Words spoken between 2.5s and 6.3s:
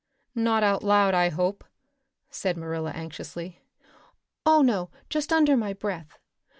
Marilla anxiously. "Oh, no, just under my breath.